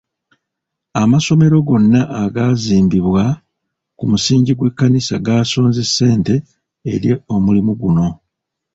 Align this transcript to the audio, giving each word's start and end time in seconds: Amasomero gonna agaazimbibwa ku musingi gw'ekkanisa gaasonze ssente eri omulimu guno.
Amasomero 1.01 1.57
gonna 1.67 2.01
agaazimbibwa 2.23 3.23
ku 3.97 4.03
musingi 4.11 4.51
gw'ekkanisa 4.59 5.15
gaasonze 5.25 5.81
ssente 5.89 6.33
eri 6.93 7.11
omulimu 7.35 7.71
guno. 7.81 8.07